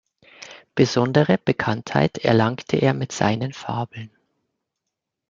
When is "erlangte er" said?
2.17-2.95